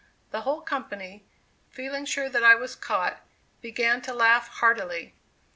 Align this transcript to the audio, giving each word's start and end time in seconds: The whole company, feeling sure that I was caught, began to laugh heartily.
The 0.31 0.41
whole 0.41 0.61
company, 0.61 1.25
feeling 1.69 2.05
sure 2.05 2.27
that 2.27 2.43
I 2.43 2.55
was 2.55 2.73
caught, 2.75 3.21
began 3.61 4.01
to 4.01 4.15
laugh 4.15 4.47
heartily. 4.47 5.13